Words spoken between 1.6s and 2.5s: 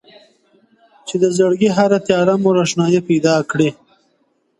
هره تياره مو